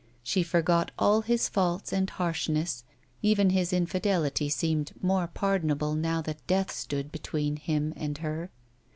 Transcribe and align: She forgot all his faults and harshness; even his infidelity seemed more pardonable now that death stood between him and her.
She 0.23 0.41
forgot 0.41 0.89
all 0.97 1.21
his 1.21 1.47
faults 1.47 1.93
and 1.93 2.09
harshness; 2.09 2.83
even 3.21 3.51
his 3.51 3.71
infidelity 3.71 4.49
seemed 4.49 4.93
more 4.99 5.27
pardonable 5.27 5.93
now 5.93 6.23
that 6.23 6.47
death 6.47 6.71
stood 6.71 7.11
between 7.11 7.55
him 7.57 7.93
and 7.95 8.17
her. 8.17 8.49